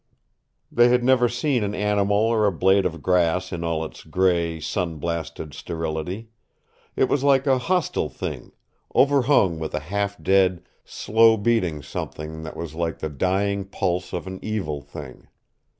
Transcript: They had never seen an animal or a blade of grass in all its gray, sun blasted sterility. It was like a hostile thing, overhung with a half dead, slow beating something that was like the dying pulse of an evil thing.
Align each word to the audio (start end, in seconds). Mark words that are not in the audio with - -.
They 0.71 0.87
had 0.87 1.03
never 1.03 1.29
seen 1.29 1.63
an 1.63 1.75
animal 1.75 2.17
or 2.17 2.47
a 2.47 2.51
blade 2.51 2.87
of 2.87 3.03
grass 3.03 3.53
in 3.53 3.63
all 3.63 3.85
its 3.85 4.03
gray, 4.03 4.59
sun 4.59 4.95
blasted 4.97 5.53
sterility. 5.53 6.29
It 6.95 7.03
was 7.07 7.23
like 7.23 7.45
a 7.45 7.59
hostile 7.59 8.09
thing, 8.09 8.51
overhung 8.95 9.59
with 9.59 9.75
a 9.75 9.79
half 9.79 10.19
dead, 10.19 10.63
slow 10.83 11.37
beating 11.37 11.83
something 11.83 12.41
that 12.41 12.57
was 12.57 12.73
like 12.73 12.97
the 12.97 13.09
dying 13.09 13.63
pulse 13.63 14.11
of 14.11 14.25
an 14.25 14.39
evil 14.41 14.81
thing. 14.81 15.27